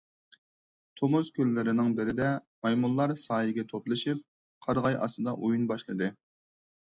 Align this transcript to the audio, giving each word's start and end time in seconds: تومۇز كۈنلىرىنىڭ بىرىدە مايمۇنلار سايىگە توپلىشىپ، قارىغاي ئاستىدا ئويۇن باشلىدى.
تومۇز 0.99 1.27
كۈنلىرىنىڭ 1.35 1.91
بىرىدە 1.99 2.29
مايمۇنلار 2.67 3.13
سايىگە 3.25 3.67
توپلىشىپ، 3.75 4.25
قارىغاي 4.69 4.99
ئاستىدا 5.05 5.35
ئويۇن 5.37 5.69
باشلىدى. 5.75 6.11